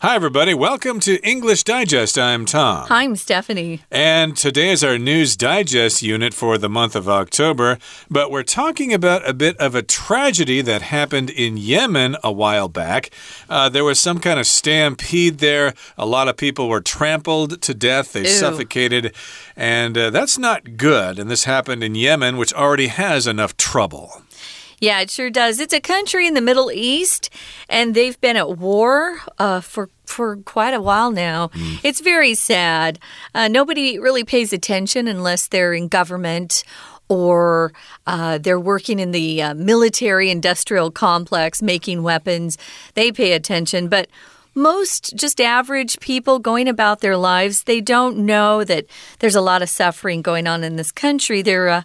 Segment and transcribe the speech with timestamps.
[0.00, 0.54] Hi, everybody.
[0.54, 2.16] Welcome to English Digest.
[2.16, 2.86] I'm Tom.
[2.86, 3.80] Hi, I'm Stephanie.
[3.90, 7.78] And today is our News Digest unit for the month of October.
[8.08, 12.68] But we're talking about a bit of a tragedy that happened in Yemen a while
[12.68, 13.10] back.
[13.50, 15.74] Uh, there was some kind of stampede there.
[15.96, 18.28] A lot of people were trampled to death, they Ew.
[18.28, 19.12] suffocated.
[19.56, 21.18] And uh, that's not good.
[21.18, 24.22] And this happened in Yemen, which already has enough trouble.
[24.80, 25.58] Yeah, it sure does.
[25.58, 27.30] It's a country in the Middle East,
[27.68, 31.48] and they've been at war uh, for for quite a while now.
[31.48, 31.80] Mm.
[31.82, 32.98] It's very sad.
[33.34, 36.64] Uh, nobody really pays attention unless they're in government
[37.08, 37.72] or
[38.06, 42.56] uh, they're working in the uh, military industrial complex making weapons.
[42.94, 44.08] They pay attention, but
[44.54, 48.86] most just average people going about their lives, they don't know that
[49.20, 51.42] there's a lot of suffering going on in this country.
[51.42, 51.82] They're uh,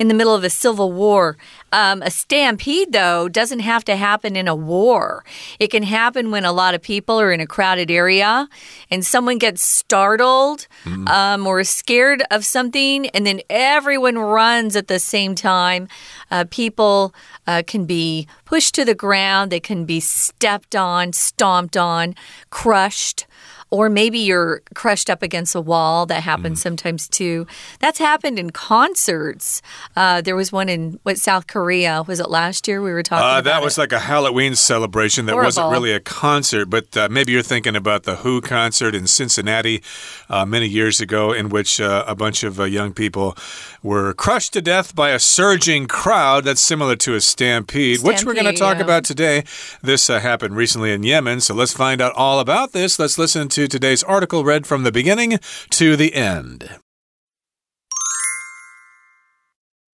[0.00, 1.36] in the middle of a civil war.
[1.72, 5.22] Um, a stampede, though, doesn't have to happen in a war.
[5.60, 8.48] It can happen when a lot of people are in a crowded area
[8.90, 10.66] and someone gets startled
[11.06, 15.86] um, or scared of something, and then everyone runs at the same time.
[16.30, 17.14] Uh, people
[17.46, 22.14] uh, can be pushed to the ground, they can be stepped on, stomped on,
[22.48, 23.26] crushed
[23.70, 26.06] or maybe you're crushed up against a wall.
[26.06, 26.62] That happens Mm.
[26.62, 27.46] sometimes too.
[27.78, 29.62] That's happened in concerts.
[29.96, 32.82] Uh, there was one in what South Korea was it last year?
[32.82, 33.24] We were talking.
[33.24, 33.80] Uh, about that was it.
[33.82, 38.02] like a Halloween celebration that wasn't really a concert, but uh, maybe you're thinking about
[38.04, 39.82] the Who concert in Cincinnati
[40.28, 43.36] uh, many years ago, in which uh, a bunch of uh, young people
[43.82, 46.44] were crushed to death by a surging crowd.
[46.44, 48.84] That's similar to a stampede, which we're going to talk yeah.
[48.84, 49.44] about today.
[49.82, 52.98] This uh, happened recently in Yemen, so let's find out all about this.
[52.98, 55.38] Let's listen to today's article read from the beginning
[55.70, 56.78] to the end.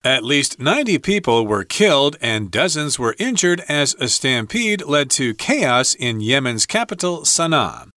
[0.03, 5.33] At least 90 people were killed and dozens were injured as a stampede led to
[5.33, 7.89] chaos in Yemen's capital, Sana'a.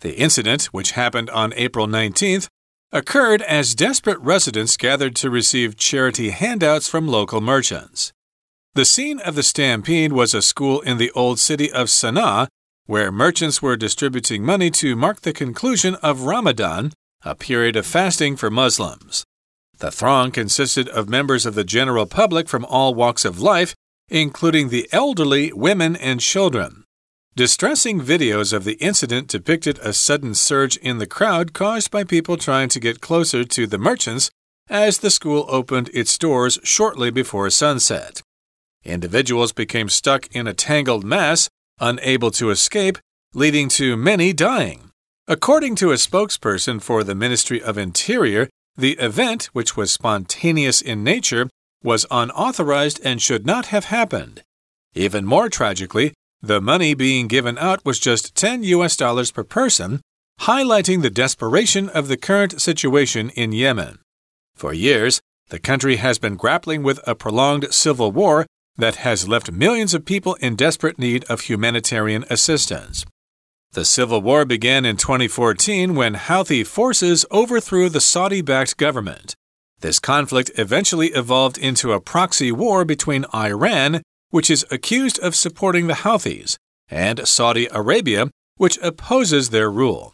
[0.00, 2.48] The incident, which happened on April 19th,
[2.92, 8.12] occurred as desperate residents gathered to receive charity handouts from local merchants.
[8.74, 12.48] The scene of the stampede was a school in the old city of Sana'a,
[12.86, 16.92] where merchants were distributing money to mark the conclusion of Ramadan,
[17.24, 19.24] a period of fasting for Muslims.
[19.78, 23.74] The throng consisted of members of the general public from all walks of life,
[24.08, 26.79] including the elderly, women, and children.
[27.40, 32.36] Distressing videos of the incident depicted a sudden surge in the crowd caused by people
[32.36, 34.30] trying to get closer to the merchants
[34.68, 38.20] as the school opened its doors shortly before sunset.
[38.84, 42.98] Individuals became stuck in a tangled mass, unable to escape,
[43.32, 44.90] leading to many dying.
[45.26, 51.02] According to a spokesperson for the Ministry of Interior, the event, which was spontaneous in
[51.02, 51.48] nature,
[51.82, 54.42] was unauthorized and should not have happened.
[54.94, 56.12] Even more tragically,
[56.42, 60.00] the money being given out was just 10 US dollars per person,
[60.40, 63.98] highlighting the desperation of the current situation in Yemen.
[64.54, 65.20] For years,
[65.50, 68.46] the country has been grappling with a prolonged civil war
[68.76, 73.04] that has left millions of people in desperate need of humanitarian assistance.
[73.72, 79.34] The civil war began in 2014 when Houthi forces overthrew the Saudi backed government.
[79.80, 85.86] This conflict eventually evolved into a proxy war between Iran, which is accused of supporting
[85.86, 86.56] the Houthis,
[86.88, 90.12] and Saudi Arabia, which opposes their rule.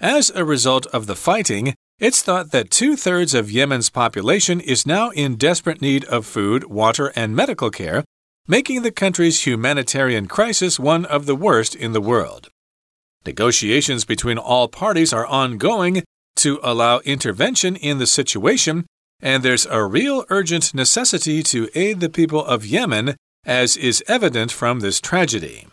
[0.00, 4.86] As a result of the fighting, it's thought that two thirds of Yemen's population is
[4.86, 8.04] now in desperate need of food, water, and medical care,
[8.46, 12.48] making the country's humanitarian crisis one of the worst in the world.
[13.26, 16.04] Negotiations between all parties are ongoing
[16.36, 18.86] to allow intervention in the situation,
[19.20, 24.52] and there's a real urgent necessity to aid the people of Yemen, as is evident
[24.52, 25.66] from this tragedy.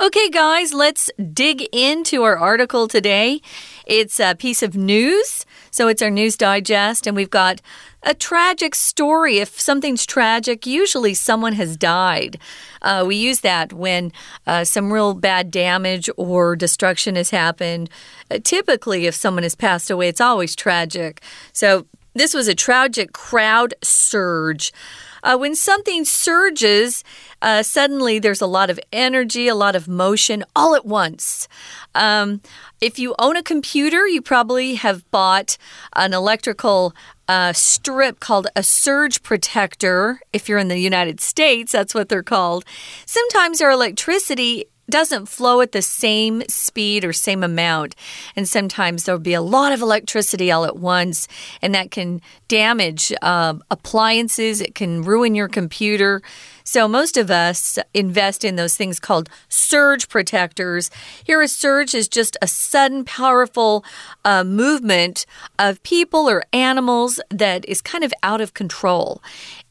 [0.00, 3.42] Okay, guys, let's dig into our article today.
[3.84, 7.60] It's a piece of news, so it's our news digest, and we've got
[8.02, 9.40] a tragic story.
[9.40, 12.38] If something's tragic, usually someone has died.
[12.80, 14.10] Uh, we use that when
[14.46, 17.90] uh, some real bad damage or destruction has happened.
[18.30, 21.20] Uh, typically, if someone has passed away, it's always tragic.
[21.52, 21.84] So,
[22.20, 24.74] this was a tragic crowd surge.
[25.22, 27.02] Uh, when something surges,
[27.40, 31.48] uh, suddenly there's a lot of energy, a lot of motion all at once.
[31.94, 32.42] Um,
[32.78, 35.56] if you own a computer, you probably have bought
[35.94, 36.94] an electrical
[37.26, 40.20] uh, strip called a surge protector.
[40.34, 42.66] If you're in the United States, that's what they're called.
[43.06, 47.94] Sometimes our electricity doesn't flow at the same speed or same amount.
[48.36, 51.28] And sometimes there'll be a lot of electricity all at once,
[51.62, 56.22] and that can damage uh, appliances, it can ruin your computer.
[56.64, 60.90] So most of us invest in those things called surge protectors.
[61.24, 63.84] Here, a surge is just a sudden, powerful
[64.24, 65.26] uh, movement
[65.58, 69.22] of people or animals that is kind of out of control.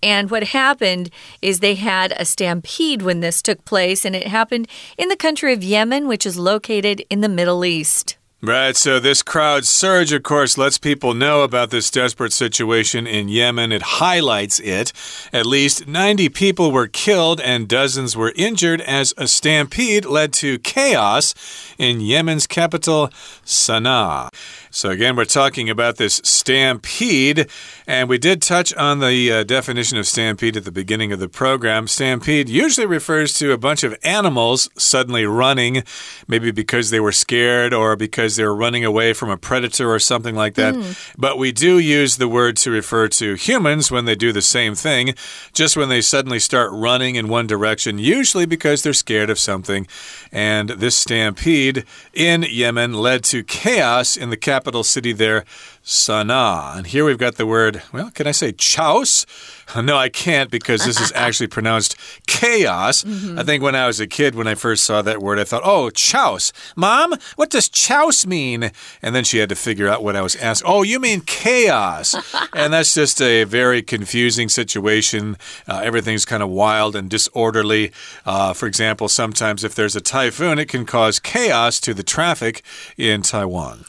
[0.02, 1.10] And what happened
[1.42, 5.54] is they had a stampede when this took place, and it happened in the country
[5.54, 8.19] of Yemen, which is located in the Middle East.
[8.42, 13.28] Right, so this crowd surge, of course, lets people know about this desperate situation in
[13.28, 13.74] Yemen.
[13.74, 14.94] It highlights it.
[15.34, 20.58] At least 90 people were killed and dozens were injured as a stampede led to
[20.60, 21.36] chaos
[21.78, 23.10] in Yemen's capital,
[23.46, 24.30] Sana'a.
[24.72, 27.50] So, again, we're talking about this stampede,
[27.88, 31.28] and we did touch on the uh, definition of stampede at the beginning of the
[31.28, 31.88] program.
[31.88, 35.84] Stampede usually refers to a bunch of animals suddenly running,
[36.28, 39.98] maybe because they were scared or because they were running away from a predator or
[39.98, 40.76] something like that.
[40.76, 41.16] Mm.
[41.18, 44.76] But we do use the word to refer to humans when they do the same
[44.76, 45.16] thing,
[45.52, 49.88] just when they suddenly start running in one direction, usually because they're scared of something.
[50.32, 55.46] And this stampede in Yemen led to chaos in the capital capital city there,
[55.86, 56.78] Sana'a.
[56.78, 59.26] And here we've got the word, well, can I say chaos?
[59.76, 61.96] No, I can't because this is actually pronounced
[62.26, 63.04] chaos.
[63.04, 63.40] Mm -hmm.
[63.40, 65.64] I think when I was a kid, when I first saw that word, I thought,
[65.64, 66.52] oh, chouse.
[66.76, 68.72] Mom, what does chouse mean?
[69.04, 70.72] And then she had to figure out what I was asking.
[70.72, 72.16] Oh, you mean chaos.
[72.62, 75.38] and that's just a very confusing situation.
[75.68, 77.92] Uh, everything's kind of wild and disorderly.
[78.26, 82.64] Uh, for example, sometimes if there's a typhoon, it can cause chaos to the traffic
[82.98, 83.86] in Taiwan.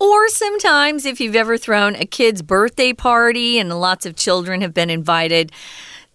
[0.00, 4.72] Or sometimes, if you've ever thrown a kid's birthday party and lots of children have
[4.72, 5.52] been invited,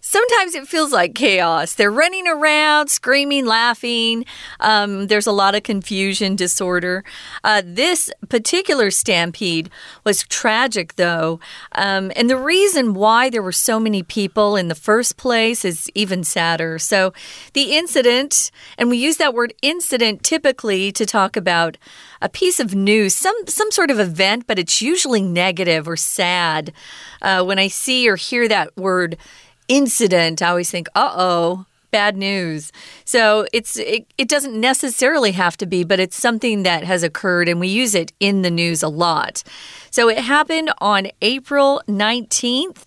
[0.08, 1.74] Sometimes it feels like chaos.
[1.74, 4.24] They're running around, screaming, laughing.
[4.60, 7.02] Um, there's a lot of confusion, disorder.
[7.42, 9.68] Uh, this particular stampede
[10.04, 11.40] was tragic, though.
[11.72, 15.90] Um, and the reason why there were so many people in the first place is
[15.96, 16.78] even sadder.
[16.78, 17.12] So,
[17.52, 21.78] the incident, and we use that word incident typically to talk about
[22.22, 26.72] a piece of news, some some sort of event, but it's usually negative or sad.
[27.20, 29.16] Uh, when I see or hear that word
[29.68, 32.72] incident, I always think, uh oh, bad news.
[33.04, 37.48] So it's it, it doesn't necessarily have to be, but it's something that has occurred
[37.48, 39.42] and we use it in the news a lot.
[39.90, 42.84] So it happened on April 19th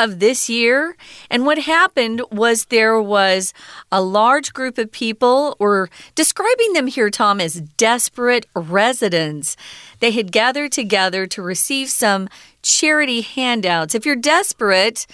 [0.00, 0.96] of this year.
[1.30, 3.52] And what happened was there was
[3.92, 9.56] a large group of people, or describing them here, Tom, as desperate residents.
[10.00, 12.30] They had gathered together to receive some
[12.62, 13.94] charity handouts.
[13.94, 15.06] If you're desperate,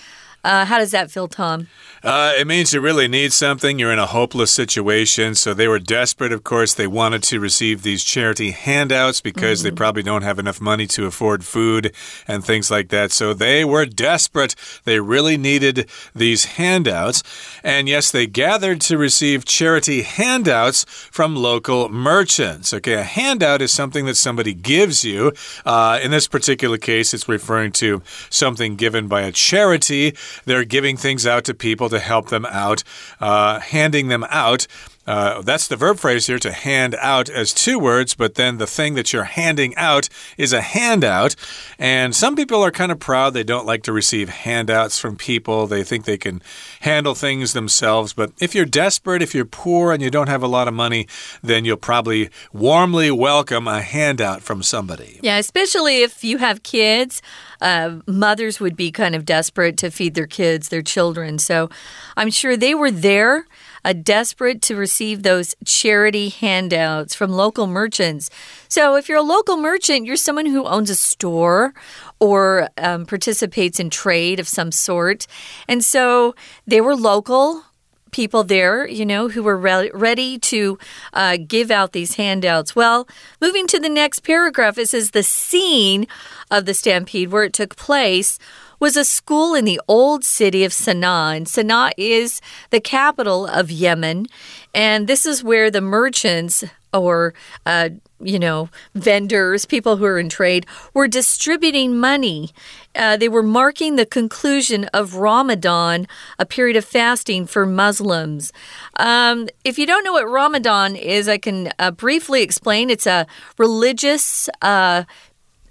[0.46, 1.66] uh, how does that feel, Tom?
[2.06, 3.80] Uh, it means you really need something.
[3.80, 5.34] You're in a hopeless situation.
[5.34, 6.72] So they were desperate, of course.
[6.72, 9.62] They wanted to receive these charity handouts because mm -hmm.
[9.64, 9.76] they mm-hmm.
[9.76, 11.92] probably don't have enough money to afford food
[12.28, 13.12] and things like that.
[13.12, 14.54] So they were desperate.
[14.84, 17.22] They really needed these handouts.
[17.64, 22.72] And yes, they gathered to receive charity handouts from local merchants.
[22.72, 25.32] Okay, a handout is something that somebody gives you.
[25.64, 30.12] Uh, in this particular case, it's referring to something given by a charity.
[30.44, 32.82] They're giving things out to people to help them out,
[33.20, 34.66] uh, handing them out.
[35.06, 38.66] Uh, that's the verb phrase here to hand out as two words, but then the
[38.66, 41.36] thing that you're handing out is a handout.
[41.78, 43.32] And some people are kind of proud.
[43.32, 45.66] They don't like to receive handouts from people.
[45.66, 46.42] They think they can
[46.80, 48.12] handle things themselves.
[48.12, 51.06] But if you're desperate, if you're poor, and you don't have a lot of money,
[51.42, 55.20] then you'll probably warmly welcome a handout from somebody.
[55.22, 57.22] Yeah, especially if you have kids.
[57.60, 61.38] Uh, mothers would be kind of desperate to feed their kids, their children.
[61.38, 61.70] So
[62.16, 63.46] I'm sure they were there
[63.86, 68.28] uh, desperate to receive those charity handouts from local merchants.
[68.68, 71.72] So, if you're a local merchant, you're someone who owns a store
[72.18, 75.26] or um, participates in trade of some sort.
[75.68, 76.34] And so
[76.66, 77.62] they were local
[78.10, 80.78] people there, you know, who were re ready to
[81.12, 82.74] uh, give out these handouts.
[82.74, 83.06] Well,
[83.40, 86.06] moving to the next paragraph, it says the scene
[86.50, 88.38] of the stampede where it took place
[88.80, 91.36] was a school in the old city of Sana'a.
[91.36, 92.40] And Sana'a is
[92.70, 94.26] the capital of Yemen.
[94.74, 97.34] And this is where the merchants or
[97.66, 97.90] uh,
[98.20, 102.50] you know, vendors, people who are in trade, were distributing money.
[102.94, 106.06] Uh, they were marking the conclusion of Ramadan,
[106.38, 108.52] a period of fasting for Muslims.
[108.96, 112.88] Um, if you don't know what Ramadan is, I can uh, briefly explain.
[112.88, 113.26] It's a
[113.58, 115.04] religious uh,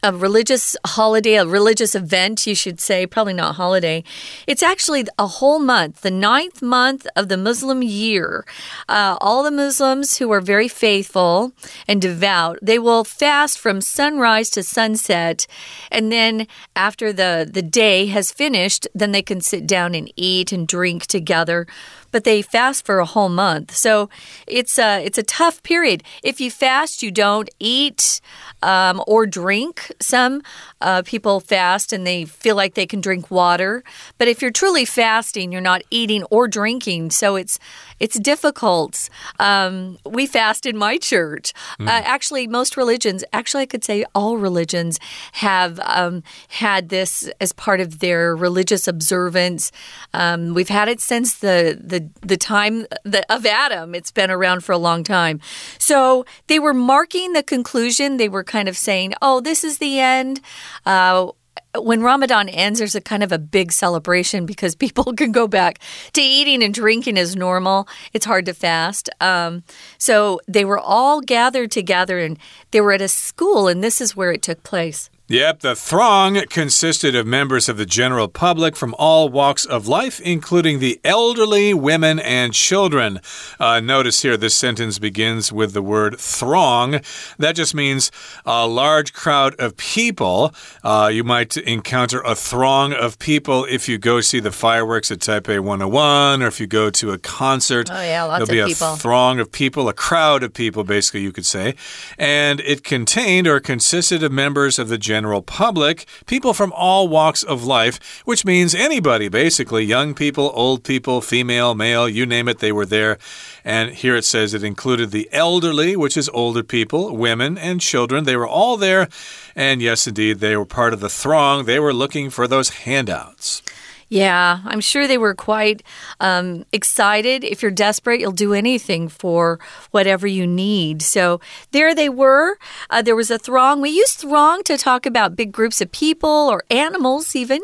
[0.05, 4.03] a religious holiday, a religious event, you should say, probably not holiday.
[4.45, 8.45] It's actually a whole month, the ninth month of the Muslim year.
[8.87, 11.53] Uh, all the Muslims who are very faithful
[11.87, 15.47] and devout, they will fast from sunrise to sunset.
[15.91, 16.45] And then
[16.75, 21.07] after the, the day has finished, then they can sit down and eat and drink
[21.07, 21.65] together.
[22.11, 23.75] But they fast for a whole month.
[23.75, 24.09] So
[24.47, 26.03] it's a it's a tough period.
[26.23, 28.21] If you fast, you don't eat
[28.61, 29.91] um, or drink.
[29.99, 30.41] Some
[30.81, 33.83] uh, people fast and they feel like they can drink water,
[34.17, 37.11] but if you're truly fasting, you're not eating or drinking.
[37.11, 37.59] So it's
[37.99, 39.09] it's difficult.
[39.39, 41.53] Um, we fast in my church.
[41.79, 41.87] Mm.
[41.87, 44.99] Uh, actually, most religions, actually, I could say all religions
[45.33, 49.71] have um, had this as part of their religious observance.
[50.13, 52.85] Um, we've had it since the the the time
[53.29, 53.95] of Adam.
[53.95, 55.39] It's been around for a long time.
[55.77, 58.17] So they were marking the conclusion.
[58.17, 60.41] They were kind of saying, "Oh, this is the end."
[60.85, 61.31] Uh,
[61.77, 65.79] when Ramadan ends, there's a kind of a big celebration because people can go back
[66.13, 67.87] to eating and drinking as normal.
[68.13, 69.09] It's hard to fast.
[69.21, 69.63] Um,
[69.97, 72.37] so they were all gathered together and
[72.71, 75.09] they were at a school, and this is where it took place.
[75.27, 80.19] Yep, the throng consisted of members of the general public from all walks of life,
[80.19, 83.19] including the elderly, women, and children.
[83.59, 86.99] Uh, notice here this sentence begins with the word throng.
[87.39, 88.11] That just means
[88.45, 90.53] a large crowd of people.
[90.83, 95.17] Uh, you might encounter a throng of people if you go see the fireworks at
[95.21, 97.89] Taipei 101 or if you go to a concert.
[97.91, 98.93] Oh, yeah, lots There'll of be people.
[98.93, 101.73] a throng of people, a crowd of people, basically, you could say.
[102.19, 107.07] And it contained or consisted of members of the general general public, people from all
[107.07, 112.49] walks of life, which means anybody, basically young people, old people, female, male, you name
[112.49, 113.17] it, they were there.
[113.63, 118.25] And here it says it included the elderly, which is older people, women, and children.
[118.25, 119.07] They were all there.
[119.55, 121.63] And yes, indeed, they were part of the throng.
[121.63, 123.63] They were looking for those handouts.
[124.07, 125.81] Yeah, I'm sure they were quite
[126.19, 127.43] um, excited.
[127.43, 129.59] If you're desperate, you'll do anything for
[129.91, 131.01] whatever you need.
[131.01, 132.57] So there they were.
[132.91, 133.81] Uh, there was a throng.
[133.81, 137.61] We use throng to talk about big groups of people or animals, even.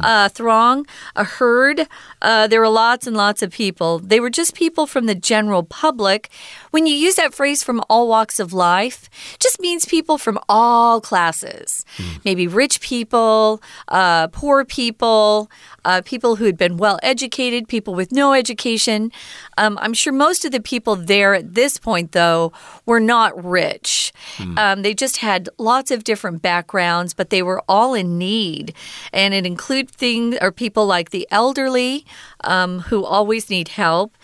[0.00, 0.86] Uh, throng,
[1.16, 1.86] a herd.
[2.22, 3.98] Uh, there were lots and lots of people.
[3.98, 6.30] They were just people from the general public.
[6.70, 11.02] When you use that phrase from all walks of life, just means people from all
[11.02, 11.84] classes.
[11.98, 12.24] Mm.
[12.24, 15.50] Maybe rich people, uh, poor people
[15.84, 19.12] uh, people who had been well educated, people with no education.
[19.58, 22.52] Um, I'm sure most of the people there at this point, though,
[22.86, 24.12] were not rich.
[24.36, 24.58] Hmm.
[24.58, 28.74] Um, they just had lots of different backgrounds, but they were all in need.
[29.12, 32.04] And it included things or people like the elderly
[32.42, 34.16] um, who always need help.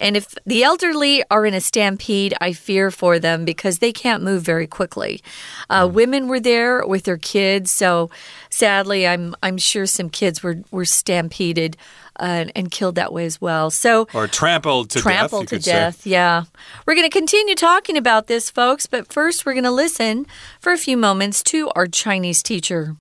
[0.00, 4.22] And if the elderly are in a stampede, I fear for them because they can't
[4.22, 5.22] move very quickly.
[5.68, 5.92] Uh, mm.
[5.92, 8.10] Women were there with their kids, so
[8.48, 11.76] sadly, I'm I'm sure some kids were were stampeded.
[12.18, 13.70] Uh, and killed that way as well.
[13.70, 15.02] So or trampled to death.
[15.02, 15.62] trampled death.
[15.62, 16.00] to death.
[16.02, 16.10] Say.
[16.10, 16.44] Yeah,
[16.84, 18.86] we're going to continue talking about this, folks.
[18.86, 20.26] But first, we're going to listen
[20.60, 22.96] for a few moments to our Chinese teacher.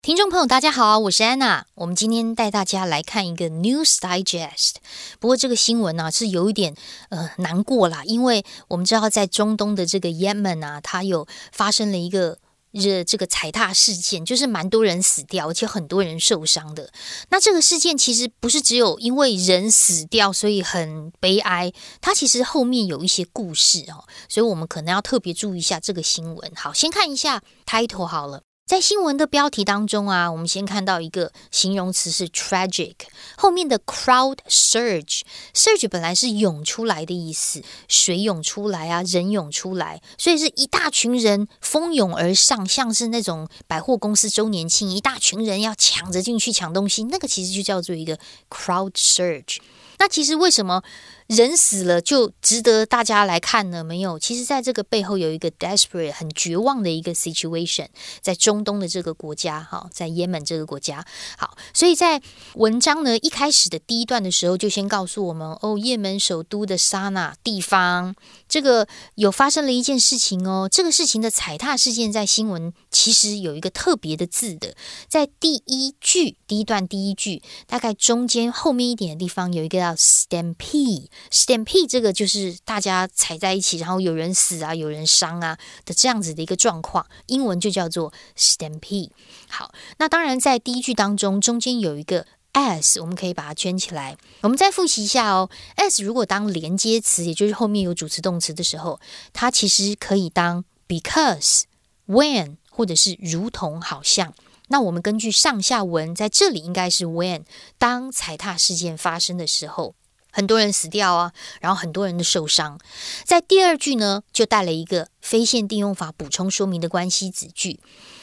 [0.00, 1.66] 听众朋友，大家好，我是安娜。
[1.74, 4.76] 我们今天带大家来看一个 News Digest。
[5.18, 6.74] 不过这个新闻呢是有一点
[7.10, 12.38] 呃难过啦，因为我们知道在中东的这个 Yemen 啊，它有发生了一个
[12.72, 16.90] 这这个踩踏事件，就是蛮多人死掉，而且很多人受伤的。
[17.28, 26.52] 那这个事件其实不是只有因为人死掉，所以很悲哀，它其实后面有一些故事哦，所以我们可能要特别注意一下这个新闻。
[26.54, 28.42] 好，先看一下 title 好了。
[28.68, 32.96] 在新闻的标题当中啊，我们先看到一个形容词是 tragic，
[33.38, 48.18] 后面的 crowd surge，surge 本来是涌出来的意思，水涌出来啊，人涌出来，所以是一大群人蜂拥而上，像是那种百货公司周年庆，一大群人要抢着进去抢东西，那个其实就叫做一个
[48.50, 49.56] crowd surge。
[49.98, 50.82] 那其实为什么？
[51.28, 53.84] 人死了就值得大家来看呢？
[53.84, 57.86] 没有，其实在这个背后有一个 desperate 很绝望的一个 situation，
[58.22, 61.04] 在中东的这个国家，哈，在也门这个国家。
[61.36, 62.22] 好，所以在
[62.54, 68.14] 文章呢一开始的第一段的时候，就先告诉我们哦，也门首都的沙那地方，
[68.48, 70.66] 这个有发生了一件事情哦。
[70.72, 74.74] 这个事情的踩踏事件在新闻其实有一个特别的字的，
[75.08, 81.08] 在第一句第一段第一句，大概中间后面一点的地方有一个叫 stampede。
[81.30, 89.10] Stampede 这个就是大家踩在一起，然后有人死啊，有人伤啊的这样子的一个状况，英文就叫做 Stampede。
[89.48, 94.16] 好，那当然在第一句当中，中间有一个 as，我们可以把它圈起来。
[94.40, 99.00] 我们再复习一下哦，as 如果当连接词，也就是后面有主词动词的时候，
[99.32, 101.62] 它其实可以当 because、
[102.06, 104.32] when 或者是如同、好像。
[104.70, 107.44] 那我们根据上下文，在这里应该是 when，
[107.78, 109.94] 当踩踏事件发生的时候。
[110.38, 112.78] 很多人死掉啊，然后很多人的受伤。
[113.24, 117.80] 在第二句呢，就带了一个非限定用法补充说明的关系子句。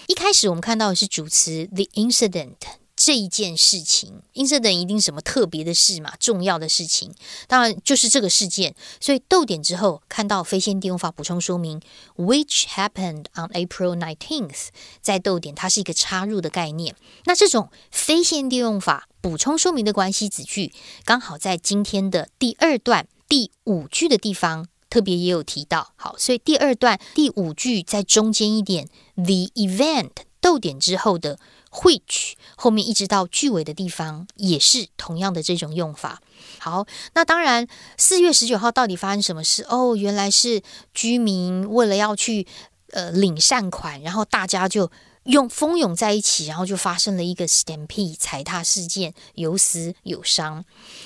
[0.07, 2.55] 一开始我们看到的是主词 the incident
[2.95, 7.13] 这一件事情，incident 一定什么特别的事嘛，重要的事情，
[7.45, 8.73] 当然就是这个事件。
[9.01, 11.81] 所以逗点之后看到非限定用法补充说明
[12.15, 14.67] ，which happened on April nineteenth，
[15.01, 16.95] 在逗点它是一个插入的概念。
[17.25, 20.73] 那这种非限定用法补充说明的关系子句，
[21.03, 25.91] 刚好在今天的第二段第五句的地方特别也有提到。
[25.97, 31.37] 好，所以第二段第五句在中间一点，the event 逗点之后的。
[31.83, 36.21] Which 后面一直到句尾的地方也是同样的这种用法。
[36.59, 37.67] 好，那当然
[37.97, 39.63] 四月十九号到底发生什么事？
[39.69, 40.61] 哦，原来是
[40.93, 42.47] 居民为了要去
[42.91, 44.89] 呃领善款，然后大家就
[45.25, 50.63] 用蜂拥在一起，然后就发生了一个 stampede 踩踏事件，有死有伤。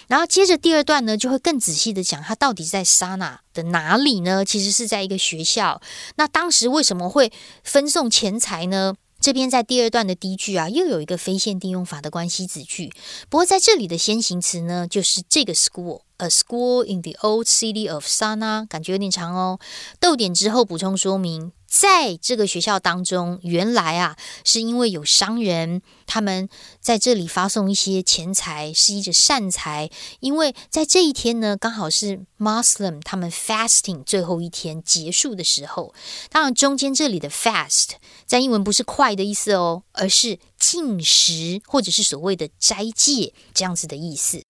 [0.08, 4.44] 然后接着第二段呢，就会更仔细的讲，他到底在沙那的哪里呢？
[4.46, 5.82] 其实是在一个学校。
[6.16, 7.32] 那当时为什么会
[7.64, 8.96] 分送钱财呢？
[9.20, 12.92] 这边在第二段的第一句啊，又有一个非限定用法的关系子句。
[13.30, 19.60] 不过在这里的先行词呢，就是这个 school，a school in the old city of Sana，感觉有点长哦。
[20.00, 21.52] 逗点之后补充说明。
[21.70, 26.50] 在这个学校当中，原来啊，是因为有商人他们
[26.80, 29.90] 在这里发送一些钱财，是一着善财。
[30.20, 35.94] 因为在这一天呢，刚好是 Muslim 他们 fasting 最后一天结束的时候。
[36.30, 37.92] 当然，中间这里的 fast
[38.26, 44.42] 在英文不是快的意思哦，而是禁食或者是所谓的斋戒这样子的意思。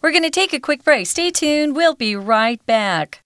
[0.00, 1.06] We're gonna take a quick break.
[1.06, 1.72] Stay tuned.
[1.72, 3.25] We'll be right back.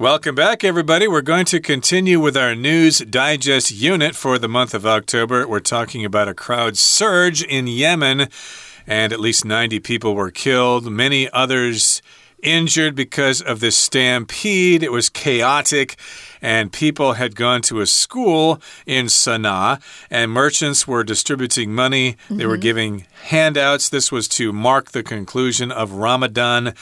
[0.00, 1.08] Welcome back, everybody.
[1.08, 5.48] We're going to continue with our news digest unit for the month of October.
[5.48, 8.28] We're talking about a crowd surge in Yemen,
[8.86, 12.00] and at least 90 people were killed, many others
[12.44, 14.84] injured because of this stampede.
[14.84, 15.96] It was chaotic,
[16.40, 22.12] and people had gone to a school in Sana'a, and merchants were distributing money.
[22.28, 22.46] They mm -hmm.
[22.46, 22.62] were mm-hmm.
[22.62, 23.88] giving handouts.
[23.88, 26.74] This was to mark the conclusion of Ramadan.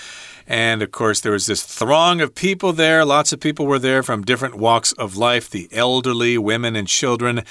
[0.46, 3.04] And of course, there was this throng of people there.
[3.04, 7.42] Lots of people were there from different walks of life the elderly, women, and children.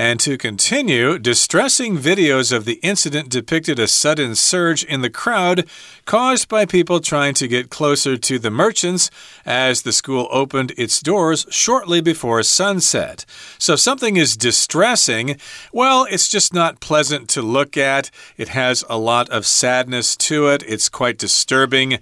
[0.00, 5.68] And to continue, distressing videos of the incident depicted a sudden surge in the crowd
[6.06, 9.10] caused by people trying to get closer to the merchants
[9.44, 13.26] as the school opened its doors shortly before sunset.
[13.58, 15.36] So, if something is distressing.
[15.70, 18.10] Well, it's just not pleasant to look at.
[18.38, 21.98] It has a lot of sadness to it, it's quite disturbing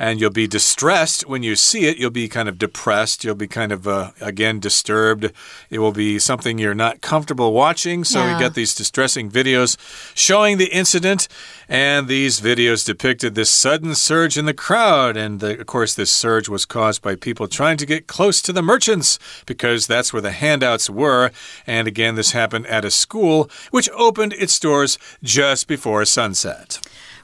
[0.00, 1.98] and you'll be distressed when you see it.
[1.98, 3.22] You'll be kind of depressed.
[3.22, 5.30] You'll be kind of, uh, again, disturbed.
[5.68, 8.04] It will be something you're not comfortable watching.
[8.04, 8.32] So yeah.
[8.32, 9.76] we get these distressing videos
[10.14, 11.28] showing the incident,
[11.68, 15.18] and these videos depicted this sudden surge in the crowd.
[15.18, 18.54] And the, of course, this surge was caused by people trying to get close to
[18.54, 21.30] the merchants because that's where the handouts were.
[21.66, 26.80] And again, this happened at a school which opened its doors just before sunset.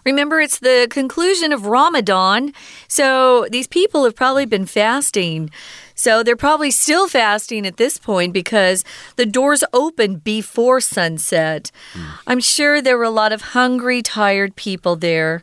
[0.06, 2.54] Remember, it's the conclusion of Ramadan.
[2.86, 5.50] So these people have probably been fasting.
[5.96, 8.84] So they're probably still fasting at this point because
[9.16, 11.72] the doors opened before sunset.
[11.92, 12.06] Mm.
[12.28, 15.42] I'm sure there were a lot of hungry, tired people there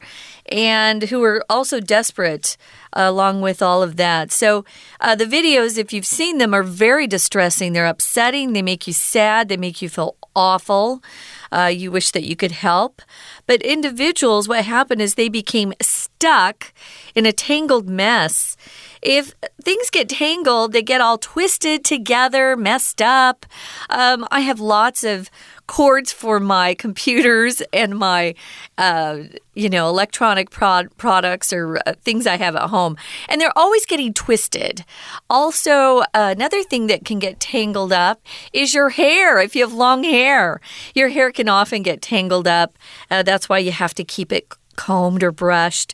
[0.49, 2.55] and who were also desperate
[2.95, 4.31] uh, along with all of that.
[4.31, 4.63] So,
[5.01, 7.73] uh, the videos, if you've seen them, are very distressing.
[7.73, 11.03] They're upsetting, they make you sad, they make you feel awful.
[11.51, 13.01] Uh, you wish that you could help.
[13.45, 16.73] But individuals, what happened is they became stuck
[17.13, 18.57] in a tangled mess.
[19.01, 23.45] If things get tangled, they get all twisted together, messed up.
[23.89, 25.29] Um, I have lots of
[25.67, 28.35] cords for my computers and my,
[28.77, 29.19] uh,
[29.53, 32.97] you know, electronic prod products or uh, things I have at home.
[33.29, 34.83] And they're always getting twisted.
[35.29, 38.21] Also, uh, another thing that can get tangled up
[38.51, 39.39] is your hair.
[39.39, 40.59] If you have long hair,
[40.93, 42.77] your hair can often get tangled up.
[43.09, 45.93] Uh, that's why you have to keep it combed or brushed.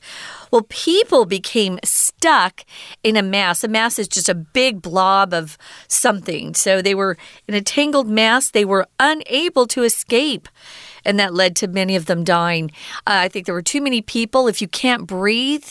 [0.52, 2.66] Well, people became stuck
[3.04, 3.64] in a mass.
[3.64, 5.58] A mass is just a big blob of
[5.88, 6.54] something.
[6.54, 10.50] So they were in a tangled mass, they were unable to escape.
[11.06, 12.72] And that led to many of them dying.
[13.08, 14.48] Uh, I think there were too many people.
[14.48, 15.68] If you can't breathe,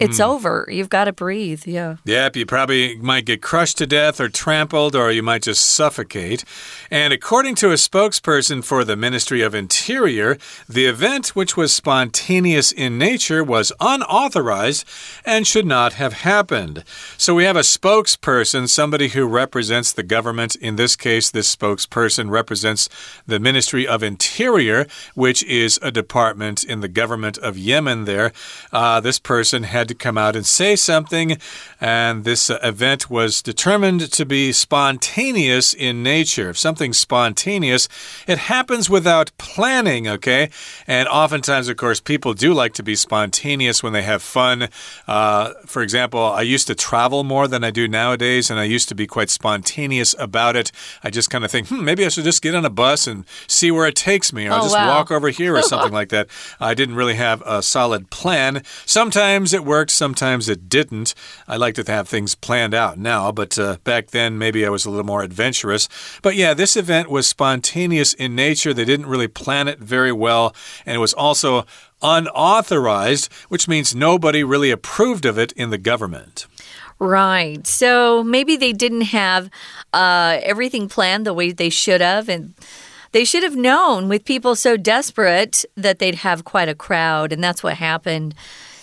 [0.00, 0.26] it's mm.
[0.26, 0.66] over.
[0.70, 1.66] You've got to breathe.
[1.66, 1.96] Yeah.
[2.04, 2.36] Yep.
[2.36, 6.44] You probably might get crushed to death or trampled, or you might just suffocate.
[6.90, 12.72] And according to a spokesperson for the Ministry of Interior, the event, which was spontaneous
[12.72, 14.86] in nature, was unauthorized
[15.26, 16.82] and should not have happened.
[17.18, 20.56] So we have a spokesperson, somebody who represents the government.
[20.56, 22.88] In this case, this spokesperson represents
[23.26, 28.32] the Ministry of Interior, which is a department in the government of Yemen there.
[28.72, 31.36] Uh, this person had to come out and say something,
[31.80, 36.50] and this uh, event was determined to be spontaneous in nature.
[36.50, 37.88] If something's spontaneous,
[38.26, 40.50] it happens without planning, okay?
[40.86, 44.68] And oftentimes, of course, people do like to be spontaneous when they have fun.
[45.08, 48.88] Uh, for example, I used to travel more than I do nowadays, and I used
[48.90, 50.70] to be quite spontaneous about it.
[51.02, 53.24] I just kind of think, hmm, maybe I should just get on a bus and
[53.48, 54.88] see where it takes me, or I'll oh, just wow.
[54.88, 56.28] walk over here or something like that.
[56.60, 58.62] I didn't really have a solid plan.
[58.86, 61.14] Sometimes it worked worked, sometimes it didn't.
[61.48, 64.84] I like to have things planned out now, but uh, back then maybe I was
[64.84, 65.88] a little more adventurous.
[66.20, 68.74] But yeah, this event was spontaneous in nature.
[68.74, 71.64] They didn't really plan it very well, and it was also
[72.02, 76.46] unauthorized, which means nobody really approved of it in the government.
[76.98, 77.66] Right.
[77.66, 79.48] So maybe they didn't have
[79.94, 82.52] uh, everything planned the way they should have, and
[83.12, 87.42] they should have known with people so desperate that they'd have quite a crowd, and
[87.42, 88.34] that's what happened.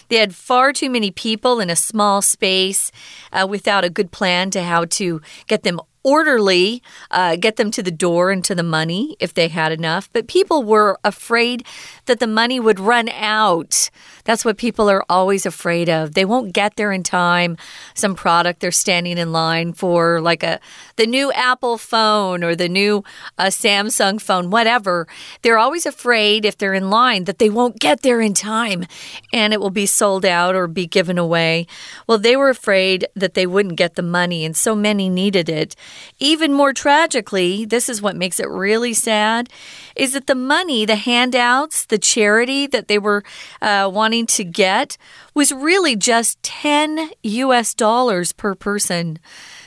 [0.10, 2.92] They had far too many people in a small space
[3.32, 7.84] uh, without a good plan to how to get them orderly, uh, get them to
[7.84, 10.10] the door and to the money if they had enough.
[10.14, 11.66] But people were afraid
[12.08, 13.90] that the money would run out.
[14.24, 16.14] That's what people are always afraid of.
[16.14, 17.56] They won't get there in time.
[17.94, 20.60] Some product they're standing in line for, like a
[20.98, 23.04] the new Apple phone or the new
[23.38, 25.08] uh, Samsung phone, whatever.
[25.44, 28.86] They're always afraid if they're in line that they won't get there in time
[29.32, 31.68] and it will be sold out or be given away.
[32.08, 35.76] Well, they were afraid that they wouldn't get the money, and so many needed it.
[36.20, 39.50] Even more tragically, this is what makes it really sad,
[39.96, 43.24] is that the money, the handouts, the charity that they were
[43.62, 44.98] uh, wanting to get
[45.34, 49.20] was really just 10 US dollars per person.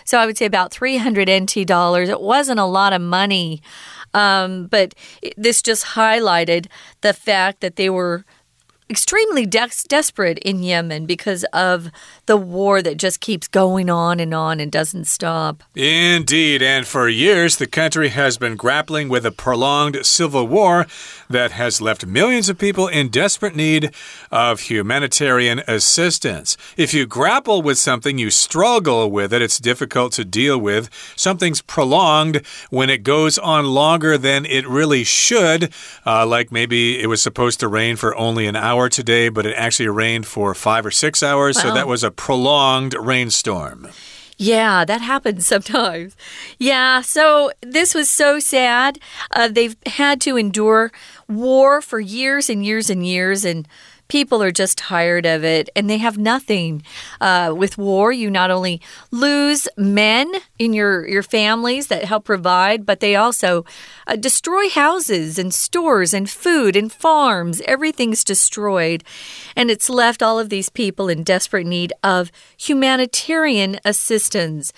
[0.05, 2.09] So I would say about 300 NT dollars.
[2.09, 3.62] It wasn't a lot of money.
[4.12, 4.95] Um, but
[5.37, 6.66] this just highlighted
[7.01, 8.25] the fact that they were
[8.90, 11.90] extremely des desperate in Yemen because of
[12.27, 15.62] the war that just keeps going on and on and doesn't stop.
[15.77, 16.61] Indeed.
[16.61, 20.87] And for years, the country has been grappling with a prolonged civil war
[21.31, 23.95] that has left millions of people in desperate need
[24.31, 26.57] of humanitarian assistance.
[26.77, 30.90] If you grapple with something, you struggle with it, it's difficult to deal with.
[31.16, 35.73] Something's prolonged when it goes on longer than it really should,
[36.05, 39.55] uh, like maybe it was supposed to rain for only an hour today, but it
[39.57, 41.57] actually rained for five or six hours.
[41.57, 41.62] Wow.
[41.62, 43.88] So that was a prolonged rainstorm.
[44.42, 46.16] Yeah, that happens sometimes.
[46.59, 48.98] Yeah, so this was so sad.
[49.33, 50.92] Uh, they've had to endure
[51.29, 53.68] war for years and years and years, and
[54.11, 56.83] people are just tired of it and they have nothing.
[57.20, 62.85] Uh, with war, you not only lose men in your, your families that help provide,
[62.85, 63.64] but they also
[64.07, 67.62] uh, destroy houses and stores and food and farms.
[67.66, 69.03] Everything's destroyed.
[69.57, 74.73] And it's left all of these people in desperate need of humanitarian assistance.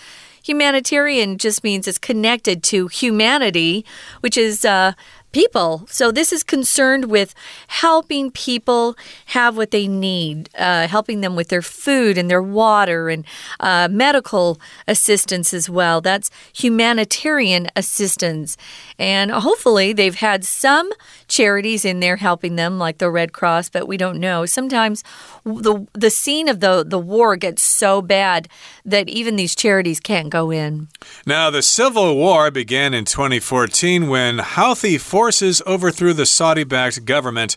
[0.45, 3.85] Humanitarian just means it's connected to humanity,
[4.21, 4.93] which is uh,
[5.33, 5.87] people.
[5.89, 7.35] So this is concerned with
[7.67, 13.09] helping people have what they need, uh, helping them with their food and their water
[13.09, 13.25] and
[13.59, 16.01] uh, medical assistance as well.
[16.01, 18.57] That's humanitarian assistance.
[18.99, 20.91] And hopefully they've had some
[21.29, 24.47] charities in there helping them, like the Red Cross, but we don't know.
[24.47, 25.03] Sometimes
[25.45, 28.49] the the scene of the the war gets so bad
[28.85, 30.89] that even these charities can't go in.
[31.27, 35.22] Now the civil war began in 2014 when Houthi forces
[35.67, 37.57] overthrew the Saudi-backed government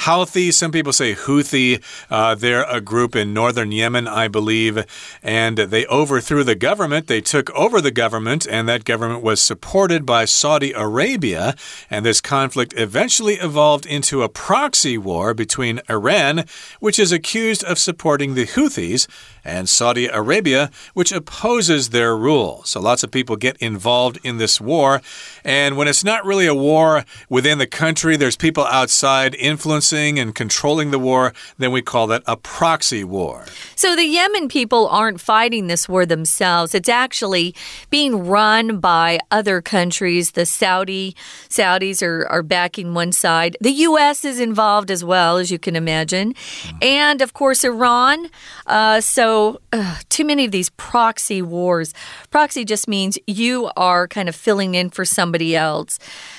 [0.00, 1.82] Houthi, some people say Houthi.
[2.08, 4.86] Uh, they're a group in northern Yemen, I believe,
[5.22, 7.06] and they overthrew the government.
[7.06, 11.54] They took over the government, and that government was supported by Saudi Arabia.
[11.90, 16.44] And this conflict eventually evolved into a proxy war between Iran,
[16.80, 19.06] which is accused of supporting the Houthis,
[19.50, 22.62] and Saudi Arabia, which opposes their rule.
[22.64, 25.02] So lots of people get involved in this war.
[25.44, 30.34] And when it's not really a war within the country, there's people outside influencing and
[30.34, 33.44] controlling the war, then we call that a proxy war.
[33.74, 36.74] So the Yemen people aren't fighting this war themselves.
[36.74, 37.54] It's actually
[37.90, 40.32] being run by other countries.
[40.32, 41.16] The Saudi
[41.48, 43.56] Saudis are, are backing one side.
[43.60, 44.24] The U.S.
[44.24, 46.34] is involved as well, as you can imagine.
[46.80, 48.28] And of course, Iran.
[48.66, 49.39] Uh, so,
[49.72, 51.94] uh, too many of these proxy wars.
[52.30, 55.98] Proxy just means you are kind of filling in for somebody else.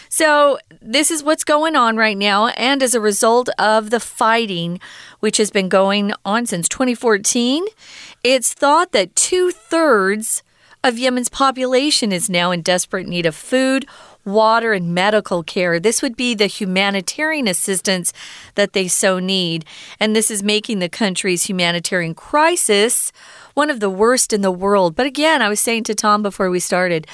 [0.09, 2.47] So, this is what's going on right now.
[2.47, 4.79] And as a result of the fighting,
[5.19, 7.65] which has been going on since 2014,
[8.23, 10.43] it's thought that two thirds
[10.83, 13.85] of Yemen's population is now in desperate need of food,
[14.25, 15.79] water, and medical care.
[15.79, 18.13] This would be the humanitarian assistance
[18.55, 19.65] that they so need.
[19.99, 23.11] And this is making the country's humanitarian crisis
[23.53, 24.95] one of the worst in the world.
[24.95, 27.07] But again, I was saying to Tom before we started,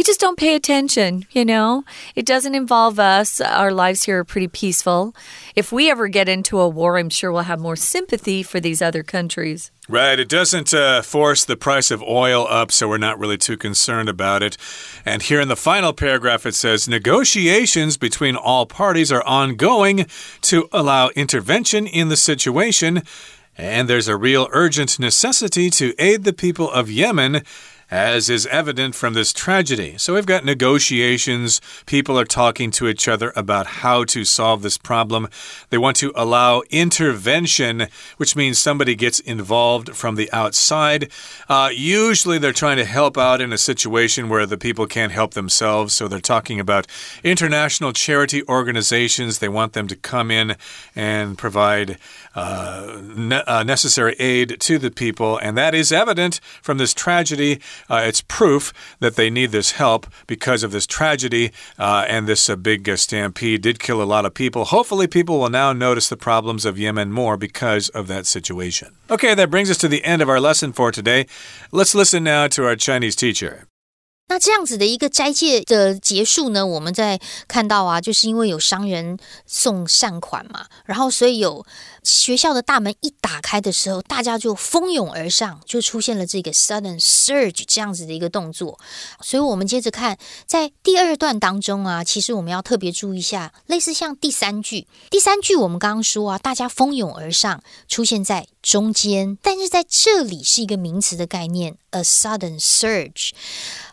[0.00, 1.84] we just don't pay attention, you know?
[2.14, 3.38] It doesn't involve us.
[3.38, 5.14] Our lives here are pretty peaceful.
[5.54, 8.80] If we ever get into a war, I'm sure we'll have more sympathy for these
[8.80, 9.70] other countries.
[9.90, 10.18] Right.
[10.18, 14.08] It doesn't uh, force the price of oil up, so we're not really too concerned
[14.08, 14.56] about it.
[15.04, 20.06] And here in the final paragraph, it says negotiations between all parties are ongoing
[20.40, 23.02] to allow intervention in the situation.
[23.58, 27.42] And there's a real urgent necessity to aid the people of Yemen
[27.90, 29.98] as is evident from this tragedy.
[29.98, 31.60] So we've got negotiations.
[31.86, 35.28] People are talking to each other about how to solve this problem.
[35.70, 41.10] They want to allow intervention, which means somebody gets involved from the outside.
[41.48, 45.34] Uh, usually they're trying to help out in a situation where the people can't help
[45.34, 45.94] themselves.
[45.94, 46.86] So they're talking about
[47.24, 49.38] international charity organizations.
[49.38, 50.56] They want them to come in
[50.94, 51.98] and provide
[52.35, 55.37] uh, ne uh, necessary aid to the people.
[55.37, 57.59] And that is evident from this tragedy.
[57.89, 62.49] Uh, it's proof that they need this help because of this tragedy uh, and this
[62.49, 64.65] uh, big uh, stampede did kill a lot of people.
[64.65, 68.95] Hopefully, people will now notice the problems of Yemen more because of that situation.
[69.09, 71.25] Okay, that brings us to the end of our lesson for today.
[71.71, 73.67] Let's listen now to our Chinese teacher.
[74.27, 81.63] 那这样子的一个斋戒的结束呢，我们在看到啊，就是因为有商人送善款嘛，然后所以有
[82.02, 88.78] 学校的大门一打开的时候，大家就蜂拥而上，就出现了这个 sudden surge 这样子的一个动作。
[89.20, 103.30] 所以我们接着看，在第二段当中啊，其实我们要特别注意一下，类似像第三句，第三句我们刚刚说啊，大家蜂拥而上，出现在中间，但是在这里是一个名词的概念，a sudden surge。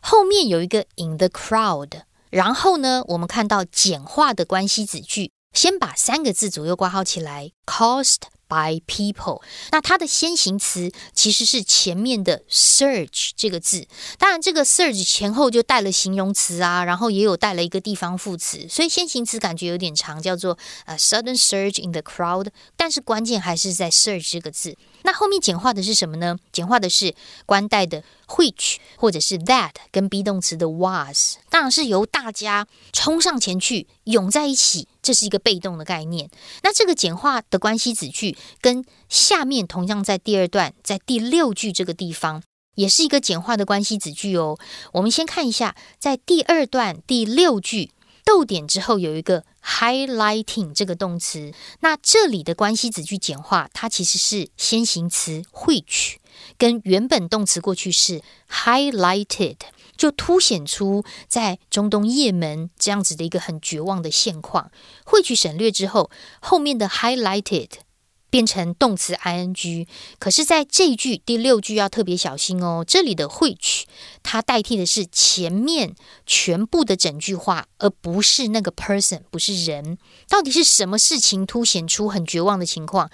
[0.01, 8.17] 后面有一个 in the crowd，然后呢，我们看到简化的关系子句，先把三个字左右挂号起来，caused。
[8.49, 9.41] by people，
[9.71, 13.85] 那它的先行词其实是前面的 surge 这个字，
[14.17, 24.77] 当然这个 surge 前后就带了形容词啊，然后也有带了一个地方副词，所以先行词感觉有点长，叫做呃 sudden surge in the crowd，但是关键还是在 surge 这个字。
[25.03, 26.37] 那后面简化的是什么呢？
[26.53, 27.13] 简化的是
[27.45, 34.87] 关带的 which 或者是 that 跟 be 动词的 was，当然是由大家冲上前去涌在一起。
[35.07, 36.29] 这是一个被动的概念。
[36.63, 42.43] 那这个简化的关系子句跟下面同样在第二段，在第六句这个地方，
[42.75, 44.59] 也是一个简化的关系子句哦。
[44.91, 47.91] 我们先看一下，在第二段第六句
[48.25, 51.53] 逗点之后有一个 highlighting 这个动词。
[51.79, 56.15] 那这里的关系子句简化，它其实是先行词 which
[56.57, 59.55] 跟原本动词过去式 highlighted。
[59.97, 64.71] 就凸显出在中东也门这样子的一个很绝望的现况。
[65.03, 67.69] 汇取省略之后，后面的 highlighted
[68.29, 69.87] 变成动词 ing，
[70.19, 72.83] 可是在这一句第六句要特别小心哦。
[72.85, 73.87] 这里的汇取
[74.21, 79.97] 它代替的是前面全部的整句话，而不是那个 person，不是人。
[80.27, 83.09] 到底是什么事情凸显出很绝望的情况？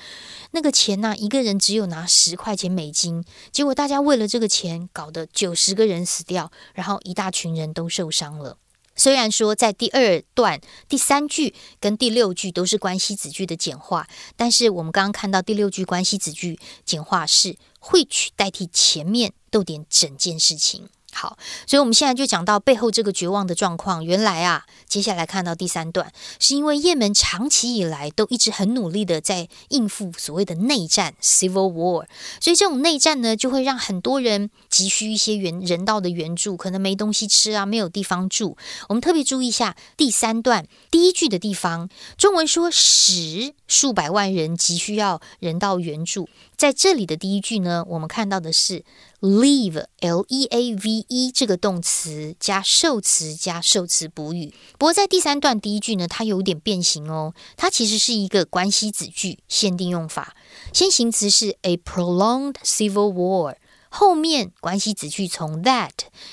[0.52, 1.15] 那个钱呢？
[1.17, 8.58] 一个人只有拿十块钱美金，结果大家为了这个钱搞得九十个人死掉，然后一大群人都受伤了。
[8.95, 20.89] 虽然说在第二段第三句跟第六句都是关系子句的简化，但是我们刚刚看到第六句关系子句简化是会取代替前面逗点整件事情。
[21.13, 24.04] 好，所以我们现在就讲到背后这个绝望的状况。
[24.04, 32.06] 原来啊，接下来看到第三段，是因为也门长期以来都一直很努力的在应付所谓的内战 （civil war），
[32.41, 38.58] 所以这种内战呢，就会让很多人急需一些援人道的援助，可能没东西吃啊，没有地方住。
[38.89, 46.28] 我们特别注意一下第三段第一句的地方，中文说十数百万人急需要人道援助。
[46.56, 48.84] 在这里的第一句呢，我们看到的是
[49.24, 54.54] leave l e a v e 这个动词加受词加受词补语。
[54.78, 60.36] 不过在第三段第一句呢，它有点变形哦，它其实是一个关系子句限定用法，
[60.74, 63.56] 先行词是 a prolonged civil war。
[63.88, 65.92] 后面关系子句从 that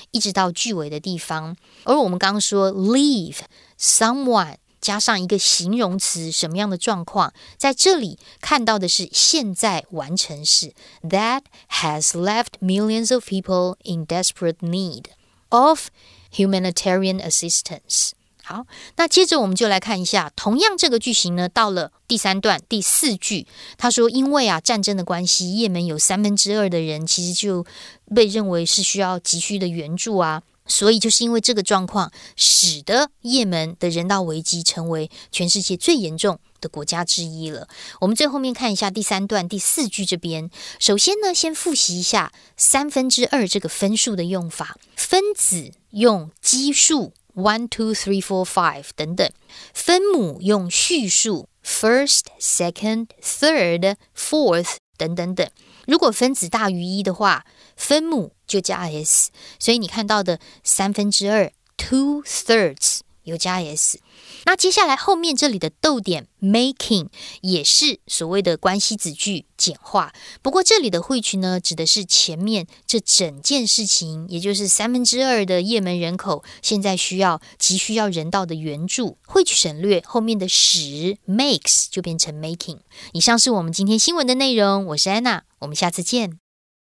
[0.09, 3.37] 一直到句尾的地方，而我们刚刚说 leave
[3.79, 7.31] someone 加上一个形容词，什么样的状况？
[7.55, 15.05] 在这里看到的是现在完成时，that has left millions of people in desperate need
[15.49, 15.89] of
[16.33, 18.11] humanitarian assistance。
[18.43, 18.65] 好，
[18.97, 23.45] 那接着我们就来看一下，同样这个句型呢，到了第三段第四句，
[23.77, 27.65] 他说：“因为啊战争的关系，也门有三分之二的人其实就
[28.13, 30.41] 被认为是需要急需的援助啊，
[30.71, 37.67] 所以就是因为这个状况，使得也门的人道危机成为全世界最严重的国家之一了。”
[38.01, 47.13] 我们最后面看一下第三段第四句这边，首先呢，先复习一下三分之二这个分数的用法，分子用基数。
[47.33, 49.31] one, two, three, four, five 等等，
[49.73, 55.49] 分母用序数 first, second, third, fourth 等等等。
[55.87, 57.45] 如果分子大于一的话，
[57.81, 63.99] 分母就加 s，所以你看到的三分之二 two thirds 有加 s。
[64.45, 67.07] 那接下来后面这里的逗点 making
[67.41, 70.13] 也是所谓的关系子句简化。
[70.43, 79.17] 不过这里的汇取呢，指的是前面这整件事情，也就是三分之二的也门人口现在需要急需要人道的援助。
[79.25, 82.79] 汇取省略后面的使 makes 就变成 making。
[83.13, 84.85] 以上是我们今天新闻的内容。
[84.87, 86.39] 我是安娜，我们下次见。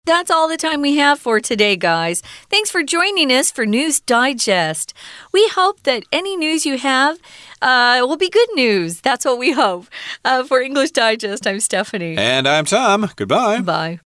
[0.08, 2.24] That's all the time we have for today, guys.
[2.50, 4.94] Thanks for joining us for News Digest.
[5.34, 7.20] We hope that any news you have
[7.62, 9.02] uh, will be good news.
[9.02, 9.88] That's what we hope.
[10.24, 12.16] Uh, for English Digest, I'm Stephanie.
[12.18, 13.10] And I'm Tom.
[13.18, 13.60] Goodbye.
[13.60, 14.00] Bye.